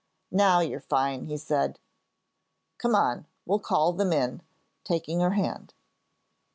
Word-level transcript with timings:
"Now 0.31 0.61
you're 0.61 0.79
fine!" 0.79 1.25
he 1.25 1.37
said. 1.37 1.79
"Come 2.79 2.95
on, 2.95 3.27
we'll 3.45 3.59
call 3.59 3.93
them 3.93 4.11
in," 4.11 4.41
taking 4.83 5.19
her 5.19 5.33
hand. 5.35 5.75